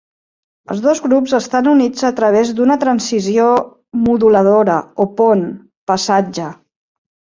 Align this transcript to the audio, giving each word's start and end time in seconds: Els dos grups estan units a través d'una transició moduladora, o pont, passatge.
Els 0.75 0.79
dos 0.85 1.01
grups 1.03 1.33
estan 1.39 1.67
units 1.73 2.07
a 2.09 2.11
través 2.21 2.53
d'una 2.59 2.77
transició 2.85 3.45
moduladora, 4.07 4.79
o 5.07 5.11
pont, 5.21 5.45
passatge. 5.93 6.49